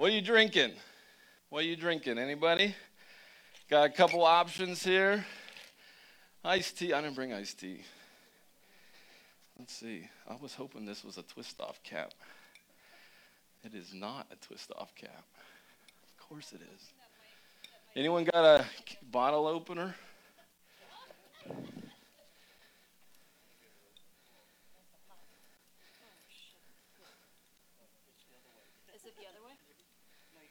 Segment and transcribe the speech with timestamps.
[0.00, 0.72] What are you drinking?
[1.50, 2.16] What are you drinking?
[2.16, 2.74] Anybody?
[3.68, 5.26] Got a couple options here.
[6.42, 6.94] Iced tea.
[6.94, 7.82] I didn't bring iced tea.
[9.58, 10.08] Let's see.
[10.26, 12.14] I was hoping this was a twist off cap.
[13.62, 15.26] It is not a twist off cap.
[16.18, 16.92] Of course it is.
[17.94, 18.64] Anyone got a
[19.10, 19.94] bottle opener?
[28.94, 29.52] Is it the other way?
[30.32, 30.48] No, you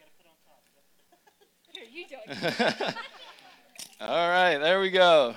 [1.79, 2.59] gotta put on top.
[2.59, 2.85] Here, you do.
[4.01, 5.35] All right, there we go.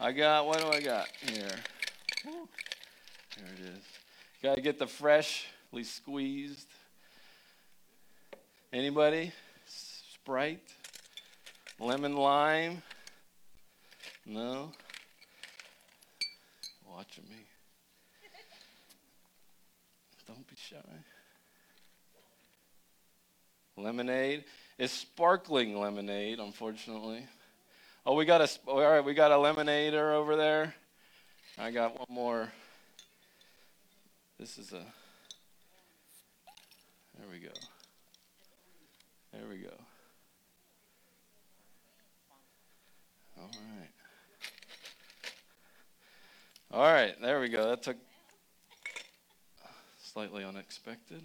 [0.00, 1.48] I got, what do I got here?
[2.24, 3.84] There it is.
[4.42, 6.68] Got to get the freshly squeezed.
[8.72, 9.32] Anybody?
[9.66, 10.62] Sprite?
[11.80, 12.82] Lemon lime?
[14.26, 14.72] No?
[16.88, 17.36] Watching me.
[20.26, 20.76] Don't be shy.
[23.76, 24.44] Lemonade.
[24.78, 27.26] It's sparkling lemonade, unfortunately.
[28.06, 29.04] Oh, we got a all right.
[29.04, 30.74] We got a lemonader over there.
[31.58, 32.52] I got one more.
[34.38, 34.84] This is a.
[37.18, 37.52] There we go.
[39.32, 39.74] There we go.
[43.40, 43.90] All right.
[46.70, 47.70] All right, there we go.
[47.70, 47.96] That took
[50.02, 51.24] slightly unexpected.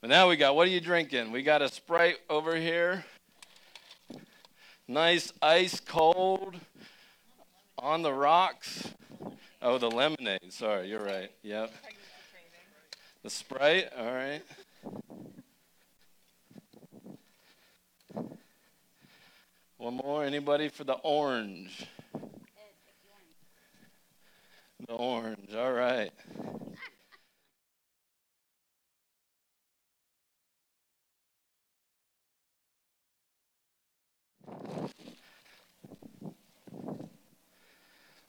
[0.00, 1.30] But now we got, what are you drinking?
[1.30, 3.04] We got a Sprite over here.
[4.88, 6.56] Nice ice cold
[7.78, 8.88] on the rocks.
[9.60, 10.52] Oh, the lemonade.
[10.54, 11.30] Sorry, you're right.
[11.42, 11.70] Yep.
[13.22, 13.90] The Sprite.
[13.98, 14.42] All right.
[19.76, 20.24] One more.
[20.24, 21.86] Anybody for the orange?
[24.88, 25.54] The orange.
[25.54, 26.10] All right.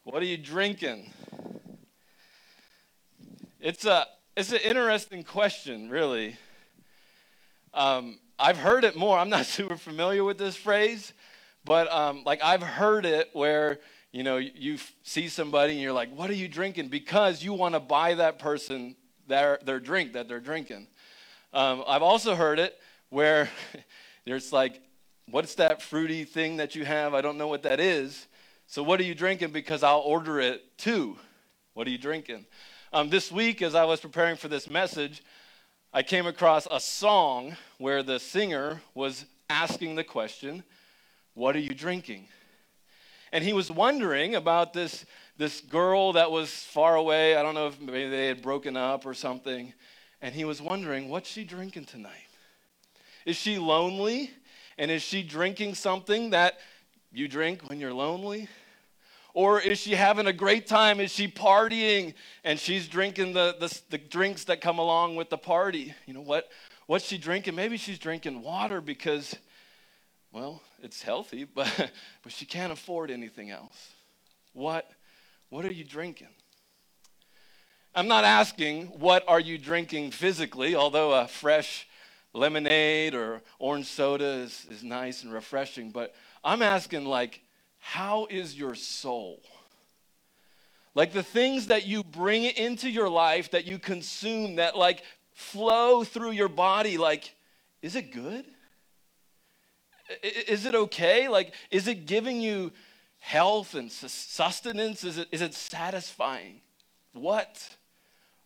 [0.04, 1.14] What are you drinking?
[3.60, 6.38] It's a it's an interesting question, really.
[7.72, 9.20] Um, I've heard it more.
[9.20, 11.14] I'm not super familiar with this phrase,
[11.64, 13.78] but um, like I've heard it where
[14.12, 17.76] you know you see somebody and you're like, "What are you drinking?" Because you want
[17.76, 18.96] to buy that person
[19.28, 20.88] their their drink that they're drinking.
[21.54, 22.76] Um, I've also heard it
[23.10, 23.50] where
[24.26, 24.82] there's like,
[25.30, 27.14] "What's that fruity thing that you have?
[27.14, 28.26] I don't know what that is."
[28.72, 29.52] So, what are you drinking?
[29.52, 31.18] Because I'll order it too.
[31.74, 32.46] What are you drinking?
[32.94, 35.24] Um, this week, as I was preparing for this message,
[35.92, 40.64] I came across a song where the singer was asking the question,
[41.34, 42.30] What are you drinking?
[43.34, 45.06] And he was wondering about this,
[45.36, 47.36] this girl that was far away.
[47.36, 49.74] I don't know if maybe they had broken up or something.
[50.22, 52.30] And he was wondering, What's she drinking tonight?
[53.26, 54.32] Is she lonely?
[54.78, 56.58] And is she drinking something that
[57.12, 58.48] you drink when you're lonely?
[59.34, 61.00] Or is she having a great time?
[61.00, 65.38] Is she partying and she's drinking the, the, the, drinks that come along with the
[65.38, 65.94] party?
[66.06, 66.50] You know, what,
[66.88, 67.56] what's she drinking?
[67.56, 69.36] Maybe she's drinking water because,
[70.32, 71.92] well, it's healthy, but,
[72.24, 73.90] but she can't afford anything else.
[74.54, 74.90] What,
[75.50, 76.28] what are you drinking?
[77.94, 81.88] I'm not asking what are you drinking physically, although a fresh
[82.34, 87.42] lemonade or orange soda is, is nice and refreshing, but I'm asking like,
[87.84, 89.42] how is your soul?
[90.94, 95.04] Like the things that you bring into your life, that you consume, that like
[95.34, 97.34] flow through your body, like,
[97.82, 98.46] is it good?
[100.24, 101.28] Is it okay?
[101.28, 102.72] Like, is it giving you
[103.20, 105.04] health and sustenance?
[105.04, 106.62] Is it, is it satisfying?
[107.14, 107.68] What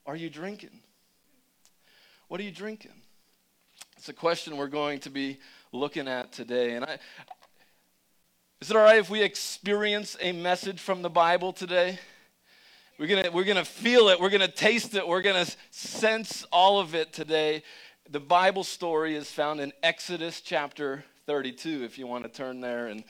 [0.06, 0.79] are you drinking?
[2.29, 2.94] What are you drinking?
[3.97, 5.40] It's a question we're going to be
[5.72, 6.75] looking at today.
[6.75, 7.00] And I,
[8.66, 12.00] is it all right if we experience a message from the Bible today?
[12.98, 15.56] We're going to we're gonna feel it, we're going to taste it, we're going to
[15.70, 17.62] sense all of it today.
[18.10, 22.88] The Bible story is found in Exodus chapter 32, if you want to turn there
[22.88, 23.04] and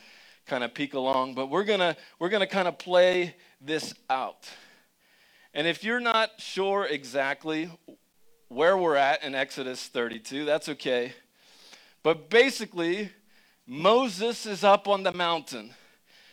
[0.45, 1.35] kind of peek along.
[1.35, 4.49] But we're going to we're going to kind of play this out.
[5.53, 7.69] And if you're not sure exactly
[8.49, 11.13] where we're at in Exodus 32, that's okay.
[12.03, 13.09] But basically,
[13.67, 15.73] Moses is up on the mountain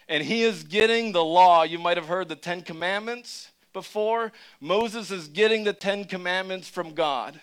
[0.08, 1.62] and he is getting the law.
[1.62, 4.32] You might have heard the Ten Commandments before.
[4.61, 7.40] Moses is getting the Ten Commandments from God.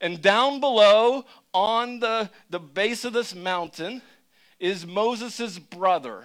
[0.00, 4.00] And down below on the, the base of this mountain
[4.60, 6.24] is Moses' brother.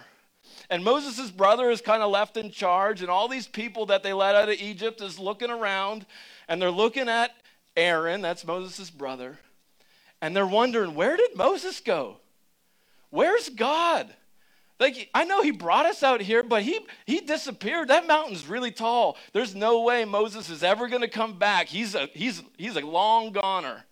[0.70, 4.12] And Moses' brother is kind of left in charge, and all these people that they
[4.12, 6.06] led out of Egypt is looking around,
[6.48, 7.32] and they're looking at
[7.76, 9.38] Aaron, that's Moses' brother,
[10.22, 12.18] And they're wondering, where did Moses go?
[13.14, 14.12] Where's God?
[14.80, 17.86] Like, I know he brought us out here, but he, he disappeared.
[17.86, 19.16] That mountain's really tall.
[19.32, 21.68] There's no way Moses is ever going to come back.
[21.68, 23.84] He's a, he's, he's a long goner.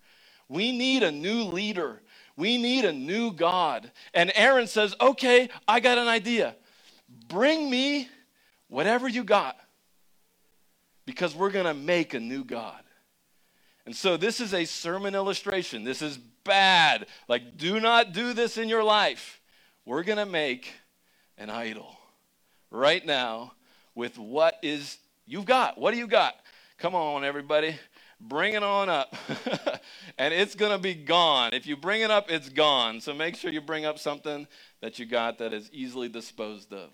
[0.49, 2.01] We need a new leader.
[2.35, 3.89] We need a new God.
[4.13, 6.57] And Aaron says, Okay, I got an idea.
[7.29, 8.09] Bring me
[8.67, 9.55] whatever you got
[11.05, 12.83] because we're going to make a new God.
[13.85, 15.85] And so this is a sermon illustration.
[15.85, 17.07] This is bad.
[17.27, 19.41] Like, do not do this in your life.
[19.85, 20.71] We're going to make
[21.37, 21.97] an idol
[22.71, 23.53] right now
[23.95, 25.77] with what is you've got.
[25.77, 26.35] What do you got?
[26.77, 27.75] Come on, everybody.
[28.19, 29.15] Bring it on up.
[30.17, 31.53] and it's going to be gone.
[31.53, 33.01] If you bring it up, it's gone.
[33.01, 34.47] So make sure you bring up something
[34.81, 36.89] that you got that is easily disposed of.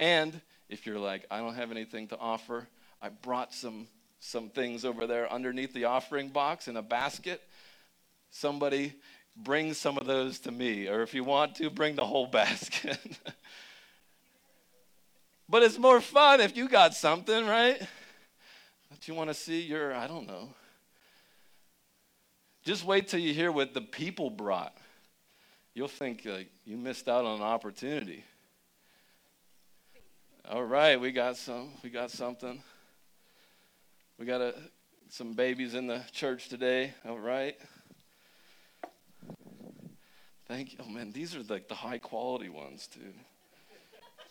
[0.00, 2.68] And if you're like, I don't have anything to offer,
[3.00, 3.88] I brought some
[4.24, 7.42] some things over there underneath the offering box in a basket.
[8.32, 8.94] Somebody
[9.36, 12.98] bring some of those to me, or if you want to, bring the whole basket.
[15.48, 17.78] but it's more fun if you got something, right?
[18.90, 20.48] That you want to see your, I don't know.
[22.64, 24.76] Just wait till you hear what the people brought.
[25.74, 28.24] You'll think like you missed out on an opportunity.
[30.48, 31.70] All right, we got some.
[31.82, 32.62] We got something.
[34.18, 34.54] We got a,
[35.10, 36.94] some babies in the church today.
[37.06, 37.58] All right.
[40.52, 40.80] Thank you.
[40.82, 43.14] Oh man, these are like the high quality ones too.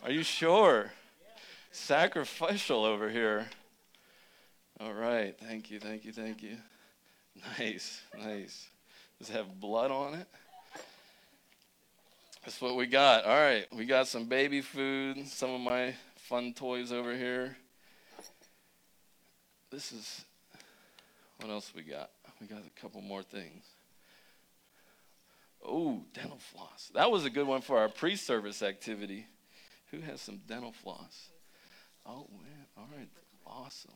[0.03, 0.91] Are you sure?
[1.71, 3.47] Sacrificial over here.
[4.79, 5.35] All right.
[5.39, 5.79] Thank you.
[5.79, 6.11] Thank you.
[6.11, 6.57] Thank you.
[7.57, 8.03] Nice.
[8.15, 8.67] Nice.
[9.17, 10.27] Does it have blood on it?
[12.45, 13.25] That's what we got.
[13.25, 13.65] All right.
[13.75, 17.57] We got some baby food, some of my fun toys over here.
[19.71, 20.23] This is
[21.39, 22.11] what else we got?
[22.39, 23.63] We got a couple more things.
[25.63, 26.91] Oh, dental floss.
[26.93, 29.27] That was a good one for our pre service activity.
[29.91, 31.29] Who has some dental floss?
[32.05, 32.65] Oh, man.
[32.77, 33.09] All right.
[33.45, 33.91] Awesome.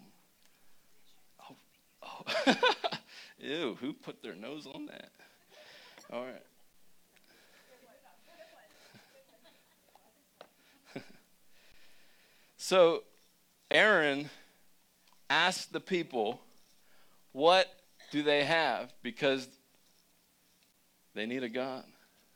[1.50, 1.56] Oh,
[2.04, 2.56] oh.
[3.40, 5.10] Ew, who put their nose on that?
[6.12, 6.44] All right.
[12.58, 13.04] so,
[13.72, 14.30] Aaron
[15.30, 16.42] asked the people,
[17.32, 17.68] what
[18.12, 18.94] do they have?
[19.02, 19.48] Because
[21.16, 21.86] they need a God.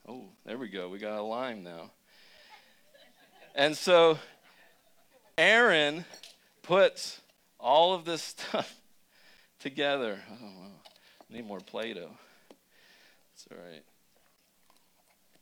[0.07, 0.87] Oh, there we go.
[0.87, 1.91] We got a lime now.
[3.53, 4.17] And so
[5.37, 6.05] Aaron
[6.63, 7.19] puts
[7.59, 8.73] all of this stuff
[9.59, 10.19] together.
[10.29, 10.71] Don't.
[11.29, 12.09] I need more Play Doh.
[13.33, 13.83] It's all right.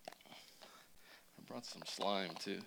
[0.09, 2.59] I brought some slime too.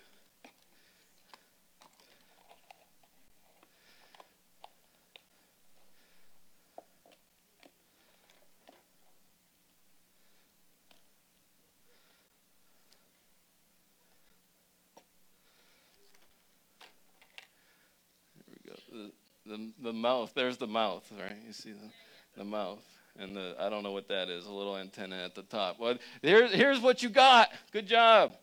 [19.51, 20.33] the, the mouth.
[20.33, 21.37] There's the mouth, right?
[21.45, 21.89] You see the,
[22.37, 22.83] the mouth.
[23.19, 25.79] And the, I don't know what that is, a little antenna at the top.
[25.79, 27.49] Well, here, here's what you got.
[27.71, 28.33] Good job,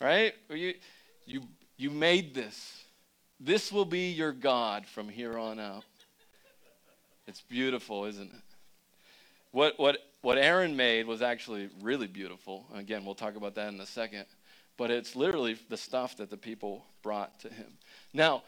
[0.00, 0.34] right?
[0.48, 0.74] You,
[1.26, 1.42] you,
[1.76, 2.84] you made this.
[3.40, 5.84] This will be your God from here on out.
[7.26, 8.42] It's beautiful, isn't it?
[9.50, 12.66] What, what, what Aaron made was actually really beautiful.
[12.74, 14.26] Again, we'll talk about that in a second.
[14.76, 17.78] But it's literally the stuff that the people brought to him.
[18.12, 18.42] Now,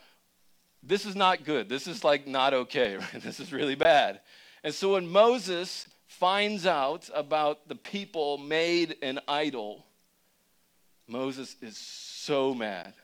[0.87, 1.69] this is not good.
[1.69, 2.99] This is like not okay?
[3.15, 4.21] This is really bad.
[4.63, 9.85] And so when Moses finds out about the people made an idol,
[11.09, 12.95] Moses is so mad.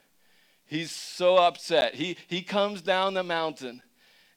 [0.65, 1.95] He's so upset.
[1.95, 3.81] He, he comes down the mountain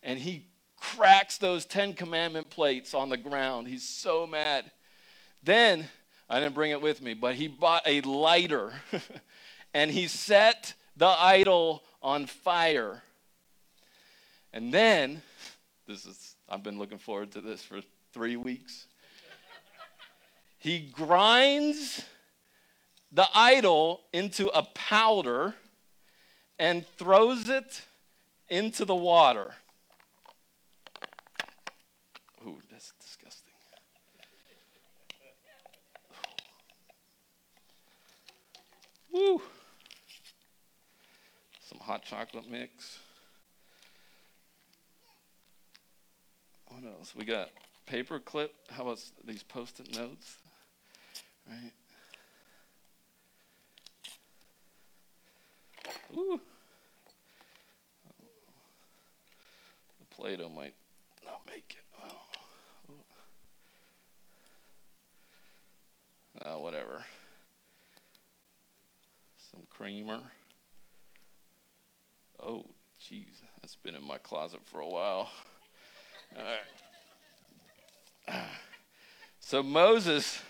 [0.02, 3.68] and he cracks those Ten Commandment plates on the ground.
[3.68, 4.70] He's so mad.
[5.42, 5.88] Then,
[6.28, 8.72] I didn't bring it with me, but he bought a lighter
[9.74, 13.02] and he set the idol on fire.
[14.56, 15.20] And then,
[15.86, 17.82] this is, I've been looking forward to this for
[18.14, 18.86] three weeks.
[20.56, 22.06] he grinds
[23.12, 25.54] the idol into a powder
[26.58, 27.82] and throws it
[28.48, 29.52] into the water.
[32.46, 33.52] Ooh, that's disgusting.
[39.12, 39.42] Woo!
[41.60, 43.00] Some hot chocolate mix.
[46.76, 47.14] What else?
[47.16, 47.48] We got
[47.86, 48.52] paper clip.
[48.70, 50.36] How about these post-it notes?
[51.48, 51.72] Right.
[56.14, 56.38] Ooh.
[60.00, 60.74] The Play-Doh might
[61.24, 61.84] not make it.
[66.44, 66.54] Oh.
[66.56, 67.02] Uh, whatever.
[69.50, 70.20] Some creamer.
[72.38, 72.66] Oh,
[73.02, 73.40] jeez.
[73.62, 75.30] That's been in my closet for a while.
[79.40, 80.42] So Moses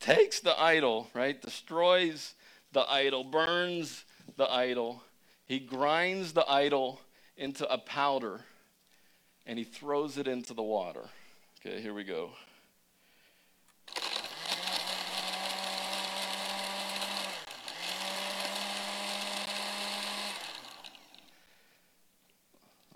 [0.00, 1.40] takes the idol, right?
[1.40, 2.34] Destroys
[2.72, 4.04] the idol, burns
[4.36, 5.02] the idol.
[5.44, 7.00] He grinds the idol
[7.36, 8.40] into a powder
[9.44, 11.04] and he throws it into the water.
[11.60, 12.30] Okay, here we go.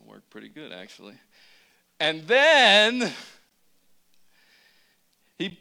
[0.06, 1.14] Worked pretty good, actually.
[2.02, 3.12] And then
[5.38, 5.56] he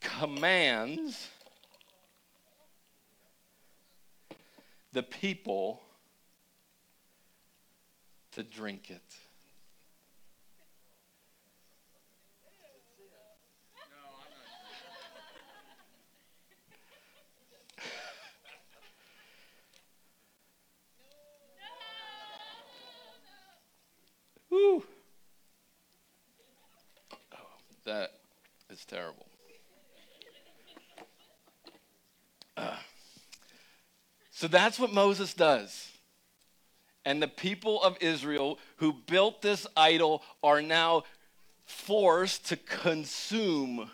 [0.00, 1.28] commands
[4.92, 5.82] the people
[8.30, 9.02] to drink it.
[27.90, 28.12] That
[28.70, 29.26] is terrible.
[32.56, 32.76] Uh,
[34.30, 35.90] so that's what Moses does.
[37.04, 41.02] And the people of Israel who built this idol are now
[41.64, 43.90] forced to consume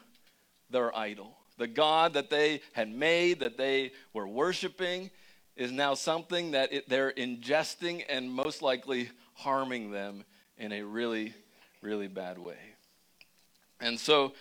[0.68, 1.34] their idol.
[1.56, 5.10] The God that they had made, that they were worshiping,
[5.56, 10.22] is now something that it, they're ingesting and most likely harming them
[10.58, 11.32] in a really,
[11.80, 12.75] really bad way.
[13.80, 14.32] And so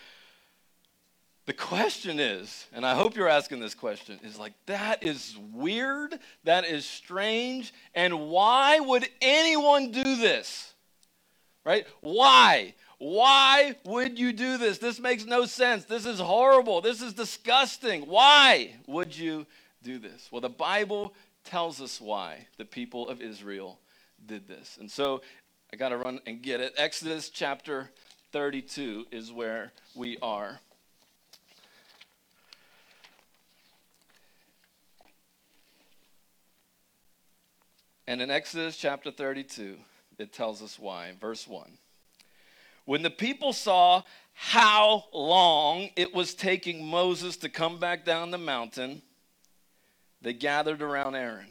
[1.46, 6.18] the question is, and I hope you're asking this question, is like, that is weird,
[6.44, 10.74] that is strange, and why would anyone do this?
[11.64, 11.86] Right?
[12.00, 12.74] Why?
[12.98, 14.78] Why would you do this?
[14.78, 15.84] This makes no sense.
[15.84, 16.80] This is horrible.
[16.80, 18.02] This is disgusting.
[18.02, 19.46] Why would you
[19.82, 20.28] do this?
[20.30, 21.14] Well, the Bible
[21.44, 23.78] tells us why the people of Israel
[24.24, 24.78] did this.
[24.80, 25.22] And so
[25.72, 26.72] I got to run and get it.
[26.76, 27.90] Exodus chapter
[28.32, 30.60] 32 is where we are.
[38.06, 39.76] And in Exodus chapter 32,
[40.18, 41.12] it tells us why.
[41.20, 41.78] Verse 1.
[42.84, 44.02] When the people saw
[44.32, 49.02] how long it was taking Moses to come back down the mountain,
[50.22, 51.48] they gathered around Aaron.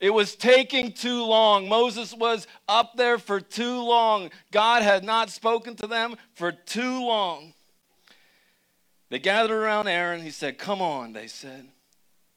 [0.00, 1.68] It was taking too long.
[1.68, 4.30] Moses was up there for too long.
[4.50, 7.54] God had not spoken to them for too long.
[9.10, 10.22] They gathered around Aaron.
[10.22, 11.68] He said, Come on, they said.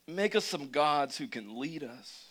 [0.08, 2.28] Make us some gods who can lead us.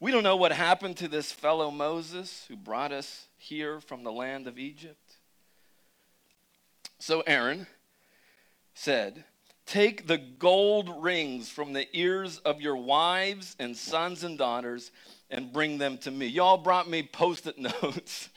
[0.00, 4.12] We don't know what happened to this fellow Moses who brought us here from the
[4.12, 5.16] land of Egypt.
[6.98, 7.66] So Aaron
[8.74, 9.24] said,
[9.68, 14.90] Take the gold rings from the ears of your wives and sons and daughters
[15.28, 16.26] and bring them to me.
[16.26, 18.30] Y'all brought me post it notes.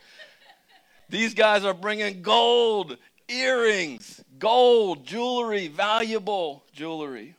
[1.08, 2.98] These guys are bringing gold,
[3.30, 7.36] earrings, gold, jewelry, valuable jewelry.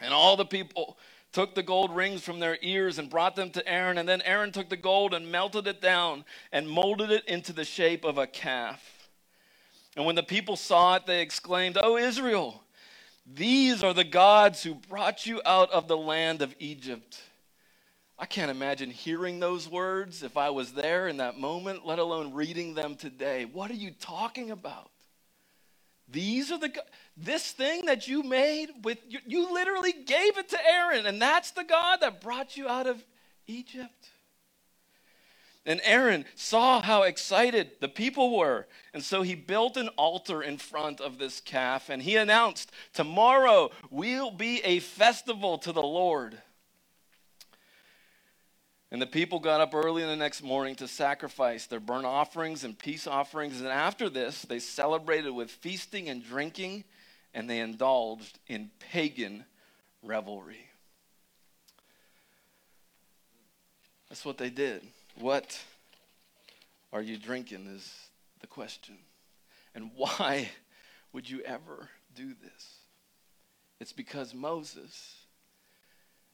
[0.00, 0.98] And all the people
[1.30, 3.98] took the gold rings from their ears and brought them to Aaron.
[3.98, 7.64] And then Aaron took the gold and melted it down and molded it into the
[7.64, 9.08] shape of a calf.
[9.96, 12.63] And when the people saw it, they exclaimed, Oh, Israel,
[13.26, 17.22] these are the gods who brought you out of the land of Egypt.
[18.18, 22.32] I can't imagine hearing those words if I was there in that moment, let alone
[22.32, 23.44] reading them today.
[23.44, 24.90] What are you talking about?
[26.08, 26.72] These are the
[27.16, 31.52] this thing that you made with you, you literally gave it to Aaron and that's
[31.52, 33.02] the God that brought you out of
[33.46, 34.10] Egypt.
[35.66, 38.66] And Aaron saw how excited the people were.
[38.92, 43.70] And so he built an altar in front of this calf and he announced, Tomorrow
[43.90, 46.38] will be a festival to the Lord.
[48.90, 52.62] And the people got up early in the next morning to sacrifice their burnt offerings
[52.62, 53.58] and peace offerings.
[53.58, 56.84] And after this, they celebrated with feasting and drinking,
[57.32, 59.46] and they indulged in pagan
[60.00, 60.68] revelry.
[64.08, 64.86] That's what they did.
[65.18, 65.58] What
[66.92, 67.92] are you drinking is
[68.40, 68.96] the question.
[69.74, 70.50] And why
[71.12, 72.78] would you ever do this?
[73.80, 75.16] It's because Moses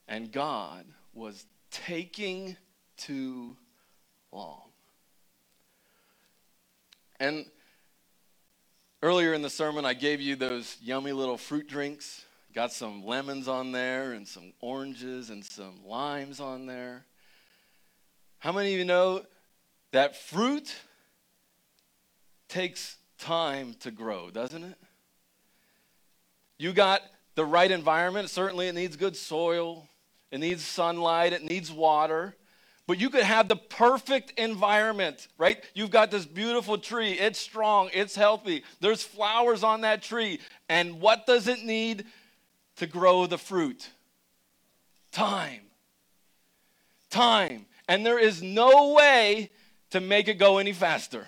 [0.07, 2.57] and God was taking
[2.97, 3.55] too
[4.31, 4.63] long.
[7.19, 7.45] And
[9.01, 12.25] earlier in the sermon, I gave you those yummy little fruit drinks.
[12.53, 17.05] Got some lemons on there, and some oranges, and some limes on there.
[18.41, 19.21] How many of you know
[19.91, 20.75] that fruit
[22.49, 24.77] takes time to grow, doesn't it?
[26.57, 27.03] You got
[27.35, 28.31] the right environment.
[28.31, 29.87] Certainly, it needs good soil,
[30.31, 32.35] it needs sunlight, it needs water.
[32.87, 35.63] But you could have the perfect environment, right?
[35.75, 37.11] You've got this beautiful tree.
[37.11, 38.63] It's strong, it's healthy.
[38.79, 40.39] There's flowers on that tree.
[40.67, 42.05] And what does it need
[42.77, 43.87] to grow the fruit?
[45.11, 45.61] Time.
[47.11, 47.67] Time.
[47.91, 49.49] And there is no way
[49.89, 51.27] to make it go any faster.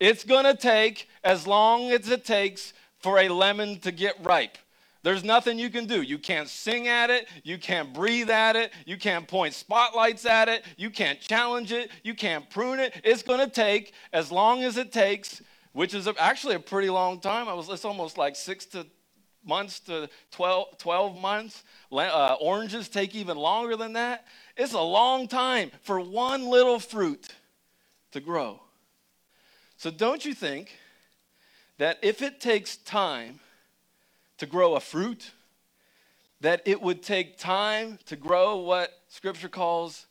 [0.00, 4.58] It's to take as long as it takes for a lemon to get ripe.
[5.04, 6.02] There's nothing you can do.
[6.02, 7.28] You can't sing at it.
[7.44, 8.72] You can't breathe at it.
[8.84, 10.64] You can't point spotlights at it.
[10.76, 11.92] You can't challenge it.
[12.02, 13.00] You can't prune it.
[13.04, 15.40] It's going to take as long as it takes,
[15.72, 17.48] which is actually a pretty long time.
[17.48, 18.88] I was, it's almost like six to
[19.44, 21.62] months to 12, 12 months.
[21.92, 24.26] Uh, oranges take even longer than that.
[24.56, 27.28] It's a long time for one little fruit
[28.12, 28.60] to grow.
[29.76, 30.76] So don't you think
[31.78, 33.40] that if it takes time,
[34.40, 35.32] to grow a fruit,
[36.40, 40.06] that it would take time to grow what Scripture calls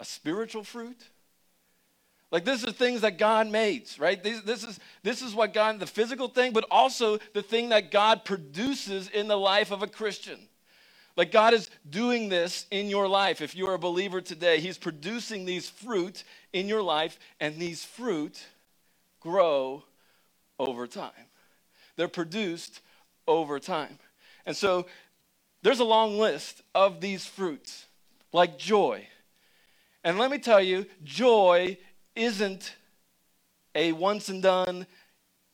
[0.00, 1.00] a spiritual fruit.
[2.30, 4.22] Like this is things that God makes, right?
[4.22, 7.90] This, this, is, this is what God, the physical thing, but also the thing that
[7.90, 10.38] God produces in the life of a Christian.
[11.16, 13.40] Like God is doing this in your life.
[13.40, 18.46] If you're a believer today, He's producing these fruit in your life, and these fruit
[19.20, 19.82] grow
[20.58, 21.10] over time.
[21.96, 22.80] They're produced
[23.26, 23.98] over time.
[24.46, 24.86] And so
[25.62, 27.86] there's a long list of these fruits,
[28.32, 29.06] like joy.
[30.04, 31.78] And let me tell you, joy
[32.18, 32.74] isn't
[33.74, 34.86] a once and done,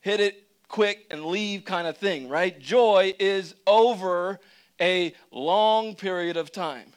[0.01, 2.59] hit it quick and leave kind of thing, right?
[2.59, 4.41] Joy is over
[4.81, 6.93] a long period of time.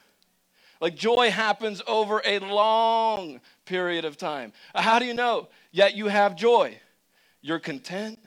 [0.80, 4.52] Like joy happens over a long period of time.
[4.74, 5.48] How do you know?
[5.70, 6.78] Yet you have joy.
[7.40, 8.18] You're content.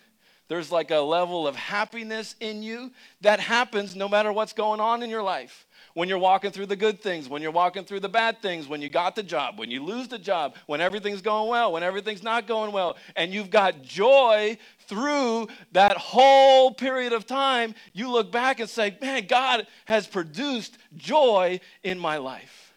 [0.51, 2.91] There's like a level of happiness in you
[3.21, 5.65] that happens no matter what's going on in your life.
[5.93, 8.81] When you're walking through the good things, when you're walking through the bad things, when
[8.81, 12.21] you got the job, when you lose the job, when everything's going well, when everything's
[12.21, 14.57] not going well, and you've got joy
[14.89, 20.77] through that whole period of time, you look back and say, Man, God has produced
[20.97, 22.70] joy in my life.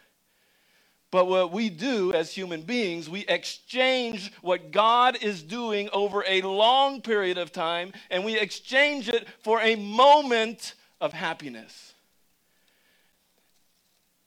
[1.15, 6.43] But what we do as human beings, we exchange what God is doing over a
[6.43, 11.93] long period of time and we exchange it for a moment of happiness.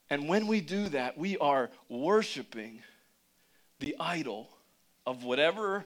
[0.09, 2.81] And when we do that, we are worshiping
[3.79, 4.47] the idol
[5.05, 5.83] of whatever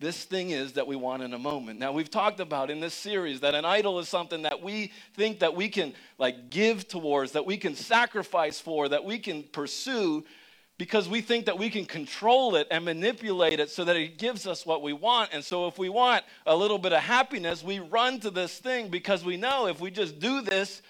[0.00, 1.78] this thing is that we want in a moment.
[1.78, 5.38] Now we've talked about in this series that an idol is something that we think
[5.38, 10.24] that we can like give towards, that we can sacrifice for, that we can pursue
[10.78, 14.46] because we think that we can control it and manipulate it so that it gives
[14.46, 15.30] us what we want.
[15.32, 18.88] And so, if we want a little bit of happiness, we run to this thing
[18.88, 20.82] because we know if we just do this,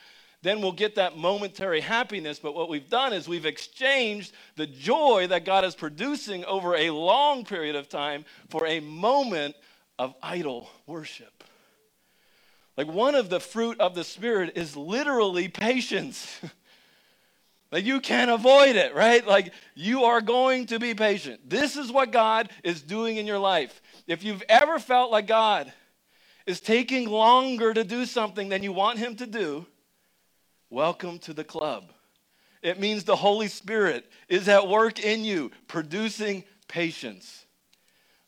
[0.42, 2.38] then we'll get that momentary happiness.
[2.38, 6.90] But what we've done is we've exchanged the joy that God is producing over a
[6.90, 9.54] long period of time for a moment
[9.98, 11.44] of idol worship.
[12.76, 16.40] Like one of the fruit of the Spirit is literally patience.
[17.72, 19.26] Like you can't avoid it, right?
[19.26, 21.48] Like you are going to be patient.
[21.48, 23.80] This is what God is doing in your life.
[24.06, 25.72] If you've ever felt like God
[26.46, 29.66] is taking longer to do something than you want Him to do,
[30.68, 31.92] welcome to the club.
[32.60, 37.46] It means the Holy Spirit is at work in you, producing patience.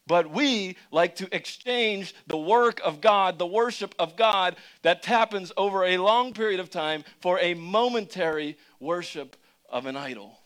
[0.06, 5.50] But we like to exchange the work of God, the worship of God that happens
[5.56, 9.36] over a long period of time for a momentary worship
[9.68, 10.38] of an idol.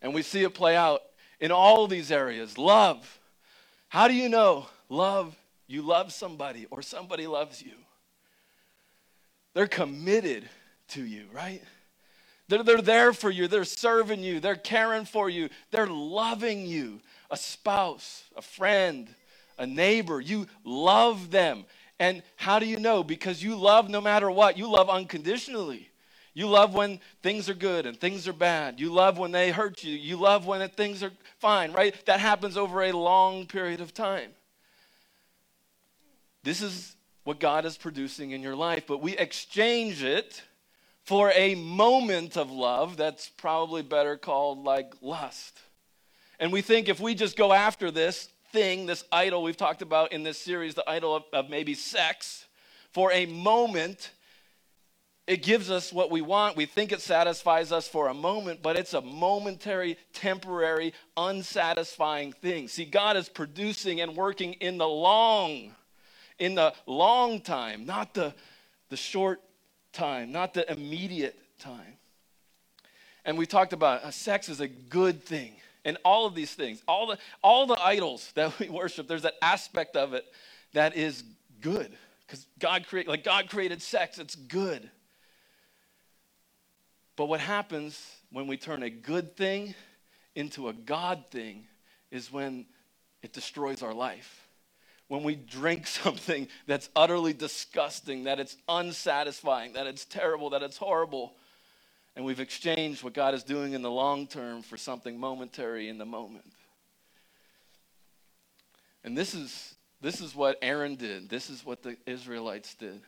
[0.00, 1.02] And we see it play out
[1.40, 2.56] in all these areas.
[2.56, 3.20] Love.
[3.88, 5.36] How do you know love?
[5.66, 7.74] You love somebody or somebody loves you.
[9.52, 10.48] They're committed
[10.88, 11.62] to you, right?
[12.48, 13.46] They're, they're there for you.
[13.46, 14.40] They're serving you.
[14.40, 15.50] They're caring for you.
[15.70, 17.00] They're loving you.
[17.30, 19.08] A spouse, a friend,
[19.58, 20.20] a neighbor.
[20.20, 21.64] You love them.
[21.98, 23.02] And how do you know?
[23.02, 24.56] Because you love no matter what.
[24.56, 25.88] You love unconditionally.
[26.32, 28.78] You love when things are good and things are bad.
[28.78, 29.96] You love when they hurt you.
[29.96, 31.94] You love when things are fine, right?
[32.06, 34.30] That happens over a long period of time.
[36.44, 40.42] This is what God is producing in your life, but we exchange it
[41.02, 45.58] for a moment of love that's probably better called like lust.
[46.38, 50.12] And we think if we just go after this thing, this idol we've talked about
[50.12, 52.46] in this series, the idol of, of maybe sex,
[52.92, 54.10] for a moment,
[55.26, 56.56] it gives us what we want.
[56.56, 62.68] We think it satisfies us for a moment, but it's a momentary, temporary, unsatisfying thing.
[62.68, 65.74] See, God is producing and working in the long,
[66.38, 68.34] in the long time, not the,
[68.88, 69.42] the short
[69.92, 71.98] time, not the immediate time.
[73.24, 75.52] And we talked about uh, sex is a good thing.
[75.84, 79.34] And all of these things, all the, all the idols that we worship, there's that
[79.40, 80.24] aspect of it
[80.72, 81.24] that is
[81.60, 81.92] good.
[82.26, 84.90] Because God created, like God created sex, it's good.
[87.16, 89.74] But what happens when we turn a good thing
[90.34, 91.66] into a God thing
[92.10, 92.66] is when
[93.22, 94.46] it destroys our life.
[95.08, 100.76] When we drink something that's utterly disgusting, that it's unsatisfying, that it's terrible, that it's
[100.76, 101.34] horrible,
[102.18, 105.98] and we've exchanged what God is doing in the long term for something momentary in
[105.98, 106.52] the moment.
[109.04, 111.30] And this is, this is what Aaron did.
[111.30, 113.00] This is what the Israelites did.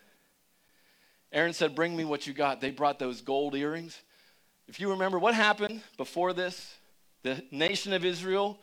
[1.32, 2.60] Aaron said, Bring me what you got.
[2.60, 4.00] They brought those gold earrings.
[4.68, 6.72] If you remember what happened before this,
[7.24, 8.60] the nation of Israel,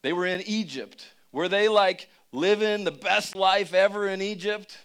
[0.00, 1.06] they were in Egypt.
[1.32, 4.78] Were they like living the best life ever in Egypt?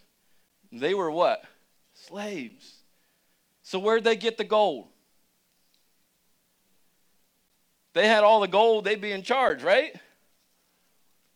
[0.69, 1.45] They were what?
[1.93, 2.80] Slaves.
[3.71, 4.89] So, where'd they get the gold?
[7.93, 9.95] They had all the gold, they'd be in charge, right?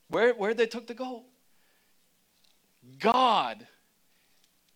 [0.10, 1.24] Where, where'd they took the gold?
[3.00, 3.66] God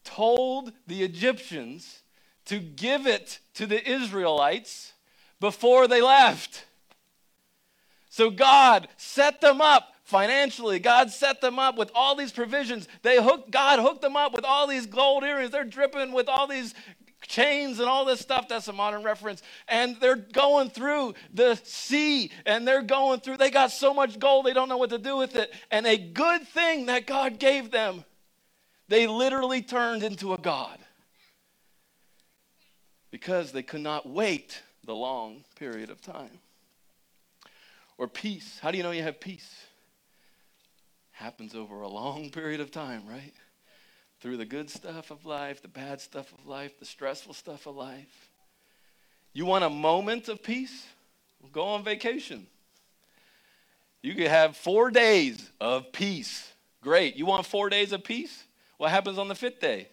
[0.06, 2.04] told the Egyptians
[2.45, 4.93] to give it to the Israelites
[5.41, 6.65] before they left.
[8.10, 10.80] So God set them up financially.
[10.80, 12.88] God set them up with all these provisions.
[13.04, 15.52] They hooked God hooked them up with all these gold earrings.
[15.52, 16.74] They're dripping with all these
[17.21, 18.47] chains and all this stuff.
[18.47, 19.41] That's a modern reference.
[19.67, 24.45] And they're going through the sea and they're going through, they got so much gold,
[24.45, 25.53] they don't know what to do with it.
[25.71, 28.03] And a good thing that God gave them,
[28.88, 30.79] they literally turned into a God
[33.12, 36.39] because they could not wait the long period of time.
[37.97, 38.60] Or peace.
[38.62, 39.55] How do you know you have peace?
[41.12, 43.34] Happens over a long period of time, right?
[44.19, 47.75] Through the good stuff of life, the bad stuff of life, the stressful stuff of
[47.75, 48.29] life.
[49.34, 50.88] You want a moment of peace?
[51.51, 52.47] Go on vacation.
[54.01, 56.51] You could have four days of peace.
[56.82, 57.15] Great.
[57.15, 58.43] You want four days of peace?
[58.77, 59.88] What happens on the fifth day?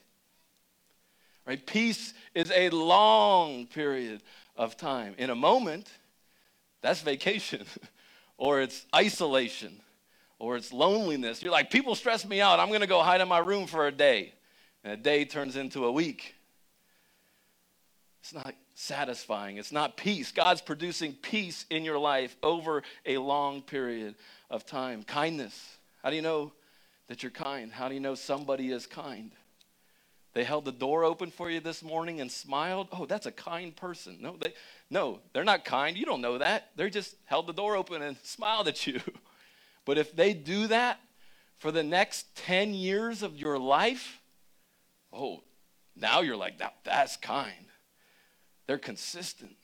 [1.46, 1.64] Right?
[1.64, 4.22] Peace is a long period
[4.56, 5.14] of time.
[5.18, 5.88] In a moment,
[6.82, 7.64] that's vacation,
[8.38, 9.80] or it's isolation,
[10.38, 11.42] or it's loneliness.
[11.42, 12.61] You're like, people stress me out.
[12.61, 14.35] I'm going to go hide in my room for a day.
[14.85, 16.35] And a day turns into a week.
[18.20, 19.57] It's not satisfying.
[19.57, 20.33] It's not peace.
[20.33, 24.16] God's producing peace in your life over a long period
[24.51, 25.03] of time.
[25.03, 25.79] Kindness.
[26.03, 26.53] How do you know
[27.09, 27.72] that you're kind?
[27.72, 29.33] How do you know somebody is kind?
[30.35, 32.88] They held the door open for you this morning and smiled.
[32.92, 34.18] Oh, that's a kind person.
[34.20, 34.53] No, they
[34.90, 35.96] no, they're not kind.
[35.96, 36.72] You don't know that.
[36.77, 39.01] They just held the door open and smiled at you.
[39.87, 41.01] But if they do that
[41.57, 44.20] for the next 10 years of your life,
[45.11, 45.42] oh,
[45.96, 47.66] now you're like, that, that's kind.
[48.66, 49.57] They're consistent,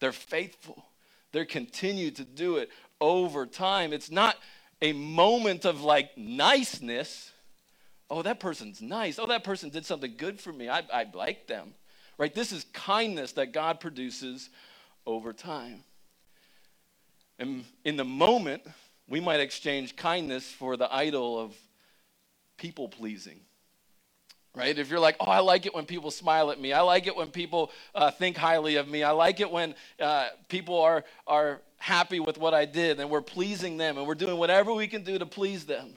[0.00, 0.86] they're faithful,
[1.30, 3.92] they continue to do it over time.
[3.92, 4.36] It's not
[4.80, 7.30] a moment of like niceness.
[8.10, 9.18] Oh, that person's nice.
[9.18, 10.68] Oh, that person did something good for me.
[10.68, 11.74] I, I like them.
[12.16, 12.34] Right?
[12.34, 14.48] This is kindness that God produces
[15.06, 15.84] over time.
[17.38, 18.62] And in the moment,
[19.08, 21.56] we might exchange kindness for the idol of
[22.56, 23.40] people pleasing.
[24.54, 24.76] Right?
[24.76, 26.72] If you're like, oh, I like it when people smile at me.
[26.72, 29.02] I like it when people uh, think highly of me.
[29.02, 33.22] I like it when uh, people are, are happy with what I did and we're
[33.22, 35.94] pleasing them and we're doing whatever we can do to please them.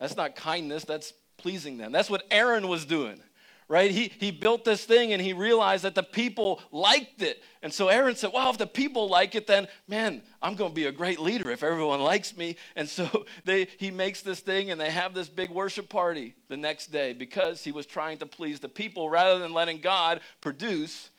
[0.00, 1.92] That's not kindness, that's pleasing them.
[1.92, 3.20] That's what Aaron was doing
[3.68, 3.90] right?
[3.90, 7.42] He, he built this thing and he realized that the people liked it.
[7.62, 10.74] And so Aaron said, Well, if the people like it, then man, I'm going to
[10.74, 12.56] be a great leader if everyone likes me.
[12.76, 16.56] And so they, he makes this thing and they have this big worship party the
[16.56, 21.10] next day because he was trying to please the people rather than letting God produce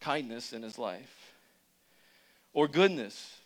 [0.00, 1.32] kindness in his life
[2.54, 3.36] or goodness,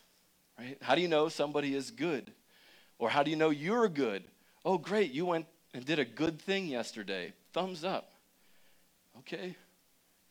[0.59, 0.79] right?
[0.81, 2.33] How do you know somebody is good?
[2.99, 4.25] Or how do you know you're good?
[4.65, 7.33] Oh, great, you went and did a good thing yesterday.
[7.53, 8.13] Thumbs up.
[9.21, 9.57] Okay,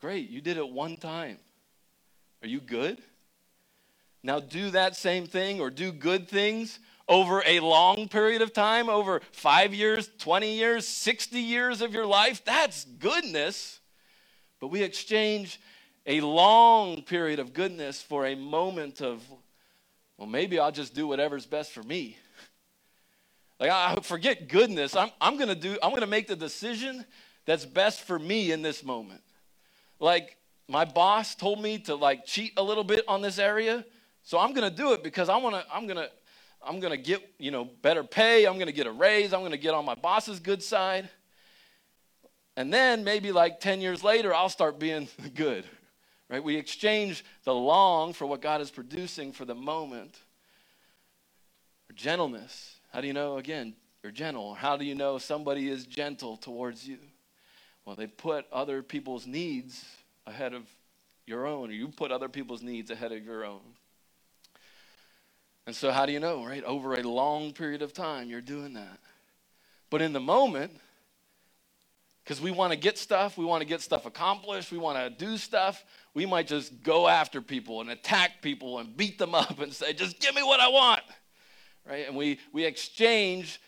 [0.00, 0.30] great.
[0.30, 1.38] You did it one time.
[2.42, 2.98] Are you good?
[4.22, 8.88] Now do that same thing or do good things over a long period of time,
[8.88, 12.44] over five years, 20 years, 60 years of your life.
[12.44, 13.80] That's goodness.
[14.60, 15.60] But we exchange
[16.06, 19.22] a long period of goodness for a moment of,
[20.16, 22.16] well, maybe I'll just do whatever's best for me.
[23.60, 24.94] Like, I forget goodness.
[24.94, 27.04] I'm, I'm to do, I'm to make the decision
[27.48, 29.22] that's best for me in this moment.
[29.98, 30.36] Like
[30.68, 33.86] my boss told me to like cheat a little bit on this area,
[34.22, 36.10] so I'm going to do it because I want to I'm going to
[36.62, 39.40] I'm going to get, you know, better pay, I'm going to get a raise, I'm
[39.40, 41.08] going to get on my boss's good side.
[42.54, 45.64] And then maybe like 10 years later I'll start being good.
[46.28, 46.44] right?
[46.44, 50.18] We exchange the long for what God is producing for the moment.
[51.88, 52.74] Or gentleness.
[52.92, 54.52] How do you know, again, you're gentle?
[54.52, 56.98] How do you know somebody is gentle towards you?
[57.88, 59.82] Well, they put other people's needs
[60.26, 60.64] ahead of
[61.26, 63.62] your own, or you put other people's needs ahead of your own.
[65.66, 66.62] And so, how do you know, right?
[66.64, 69.00] Over a long period of time, you're doing that.
[69.88, 70.72] But in the moment,
[72.22, 75.08] because we want to get stuff, we want to get stuff accomplished, we want to
[75.08, 79.60] do stuff, we might just go after people and attack people and beat them up
[79.60, 81.04] and say, just give me what I want.
[81.88, 82.06] Right?
[82.06, 83.62] And we, we exchange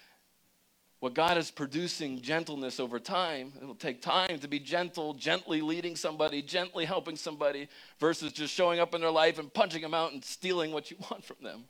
[1.01, 3.53] what God is producing gentleness over time.
[3.61, 8.53] It will take time to be gentle, gently leading somebody, gently helping somebody, versus just
[8.53, 11.37] showing up in their life and punching them out and stealing what you want from
[11.43, 11.65] them,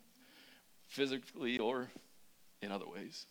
[0.88, 1.88] physically or
[2.60, 3.26] in other ways.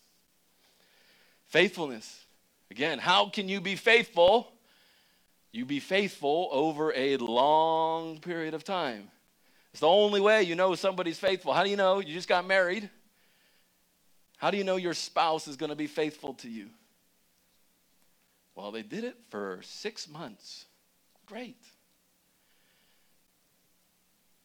[1.48, 2.26] Faithfulness.
[2.72, 4.54] Again, how can you be faithful?
[5.52, 9.10] You be faithful over a long period of time.
[9.72, 11.54] It's the only way you know somebody's faithful.
[11.54, 12.00] How do you know?
[12.00, 12.90] You just got married.
[14.40, 16.70] How do you know your spouse is going to be faithful to you?
[18.56, 20.66] Well, they did it for six months.
[21.26, 21.62] Great.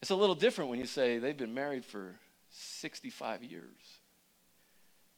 [0.03, 2.17] It's a little different when you say they've been married for
[2.51, 4.01] 65 years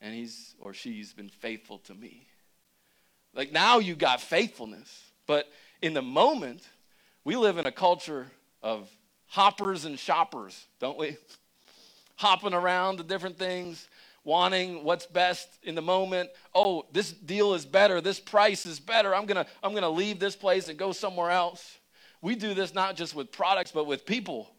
[0.02, 2.26] and he's or she's been faithful to me.
[3.34, 5.10] Like now you got faithfulness.
[5.26, 6.68] But in the moment,
[7.24, 8.26] we live in a culture
[8.62, 8.90] of
[9.26, 11.16] hoppers and shoppers, don't we?
[12.16, 13.88] Hopping around to different things,
[14.26, 16.28] wanting what's best in the moment.
[16.52, 19.14] Oh, this deal is better, this price is better.
[19.14, 21.78] I'm going to I'm going to leave this place and go somewhere else.
[22.20, 24.50] We do this not just with products but with people.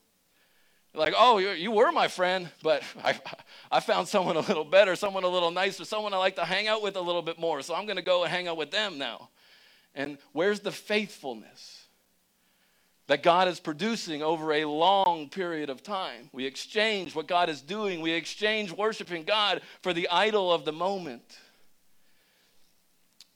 [0.93, 3.19] Like, oh, you, were my friend, but I,
[3.69, 6.67] I found someone a little better, someone a little nicer, someone I like to hang
[6.67, 7.61] out with a little bit more.
[7.61, 9.29] So I'm going to go and hang out with them now.
[9.93, 11.86] And where's the faithfulness
[13.07, 16.29] that God is producing over a long period of time?
[16.31, 20.73] We exchange what God is doing, we exchange worshiping God for the idol of the
[20.73, 21.39] moment.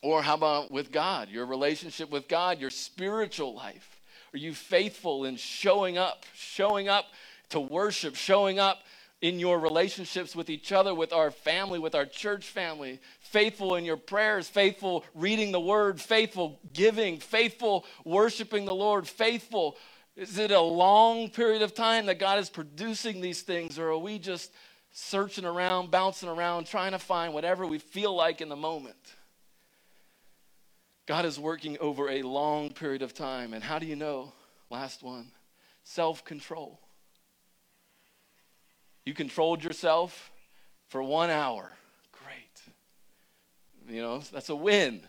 [0.01, 4.01] Or how about with God, your relationship with God, your spiritual life?
[4.34, 7.05] Are you faithful in showing up, showing up
[7.49, 8.79] to worship, showing up
[9.21, 13.86] in your relationships with each other, with our family, with our church family, faithful in
[13.86, 19.77] your prayers, faithful reading the word, faithful giving, faithful worshiping the Lord, faithful.
[20.15, 23.97] Is it a long period of time that God is producing these things, or are
[23.97, 24.51] we just
[24.91, 28.97] searching around, bouncing around, trying to find whatever we feel like in the moment?
[31.05, 33.53] God is working over a long period of time.
[33.53, 34.34] And how do you know?
[34.69, 35.31] Last one
[35.84, 36.79] self control.
[39.05, 40.31] You controlled yourself
[40.87, 41.71] for one hour.
[42.23, 42.61] Great.
[43.95, 45.01] You know, that's a win.